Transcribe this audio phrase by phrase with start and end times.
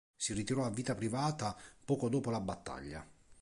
[0.15, 1.55] Si ritirò a vita privata
[1.85, 3.07] poco dopo la battaglia.